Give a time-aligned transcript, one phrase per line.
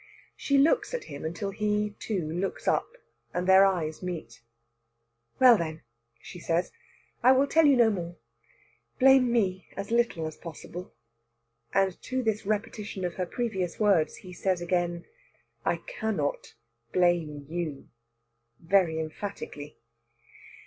[0.35, 2.89] She looks at him until he, too, looks up,
[3.35, 4.41] and their eyes meet.
[5.39, 5.83] "Well, then,"
[6.19, 6.71] she says,
[7.21, 8.17] "I will tell you no more.
[8.97, 10.91] Blame me as little as possible."
[11.71, 15.05] And to this repetition of her previous words he says again,
[15.65, 16.55] "I cannot
[16.91, 17.87] blame you,"
[18.59, 19.77] very emphatically.